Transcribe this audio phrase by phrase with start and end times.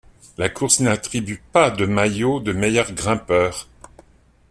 [0.39, 3.67] La course n'attribue pas de maillot de meilleur grimpeur.